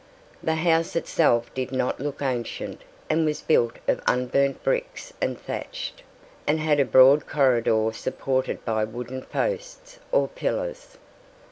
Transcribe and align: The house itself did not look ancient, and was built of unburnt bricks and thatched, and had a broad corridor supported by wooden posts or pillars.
The 0.41 0.55
house 0.55 0.95
itself 0.95 1.53
did 1.53 1.71
not 1.71 1.99
look 1.99 2.23
ancient, 2.23 2.81
and 3.07 3.23
was 3.23 3.41
built 3.43 3.75
of 3.87 4.01
unburnt 4.07 4.63
bricks 4.63 5.13
and 5.21 5.39
thatched, 5.39 6.01
and 6.47 6.59
had 6.59 6.79
a 6.79 6.85
broad 6.85 7.27
corridor 7.27 7.91
supported 7.93 8.65
by 8.65 8.83
wooden 8.83 9.21
posts 9.21 9.99
or 10.11 10.27
pillars. 10.27 10.97